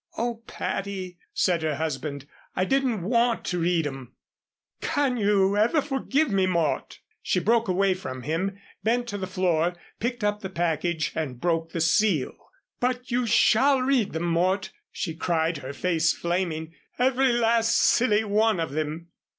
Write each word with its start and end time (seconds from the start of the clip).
"Oh, 0.17 0.41
Patty," 0.47 1.19
said 1.31 1.61
her 1.61 1.75
husband, 1.75 2.25
"I 2.55 2.65
didn't 2.65 3.03
want 3.03 3.45
to 3.45 3.59
read 3.59 3.85
'em." 3.85 4.13
"Can 4.81 5.15
you 5.15 5.55
ever 5.55 5.79
forgive 5.79 6.31
me, 6.31 6.47
Mort?" 6.47 6.97
She 7.21 7.39
broke 7.39 7.67
away 7.67 7.93
from 7.93 8.23
him, 8.23 8.57
bent 8.83 9.07
to 9.09 9.19
the 9.19 9.27
floor, 9.27 9.75
picked 9.99 10.23
up 10.23 10.39
the 10.39 10.49
package, 10.49 11.11
and 11.13 11.39
broke 11.39 11.71
the 11.71 11.81
seal. 11.81 12.35
"But 12.79 13.11
you 13.11 13.27
shall 13.27 13.79
read 13.81 14.13
them, 14.13 14.23
Mort," 14.25 14.71
she 14.91 15.13
cried, 15.13 15.57
her 15.57 15.71
face 15.71 16.13
flaming, 16.13 16.73
"every 16.97 17.31
last 17.31 17.77
silly 17.77 18.23
one 18.23 18.59
of 18.59 18.71
them." 18.71 19.09